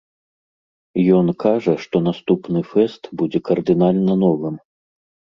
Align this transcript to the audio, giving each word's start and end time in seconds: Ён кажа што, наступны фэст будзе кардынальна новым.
Ён 1.17 1.27
кажа 1.43 1.73
што, 1.83 1.95
наступны 2.07 2.59
фэст 2.71 3.03
будзе 3.19 3.39
кардынальна 3.51 4.15
новым. 4.23 4.57